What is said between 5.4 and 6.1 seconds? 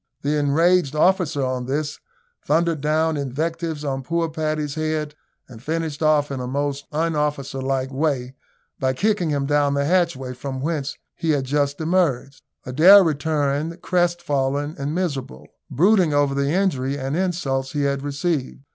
and finished